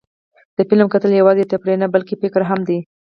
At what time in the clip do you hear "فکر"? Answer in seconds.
2.23-2.41